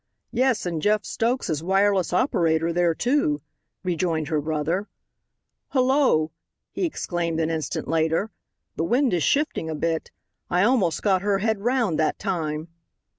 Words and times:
"Yes, 0.31 0.65
and 0.65 0.81
Jeff 0.81 1.05
Stokes 1.05 1.47
is 1.47 1.61
wireless 1.61 2.11
operator 2.11 2.73
there, 2.73 2.95
too," 2.95 3.39
rejoined 3.83 4.29
her 4.29 4.41
brother. 4.41 4.87
"Hullo," 5.73 6.31
he 6.71 6.85
exclaimed 6.85 7.39
an 7.39 7.51
instant 7.51 7.87
later, 7.87 8.31
"the 8.75 8.83
wind 8.83 9.13
is 9.13 9.21
shifting 9.21 9.69
a 9.69 9.75
bit. 9.75 10.09
I 10.49 10.63
almost 10.63 11.03
got 11.03 11.21
her 11.21 11.37
head 11.37 11.59
round 11.61 11.99
that 11.99 12.17
time." 12.17 12.69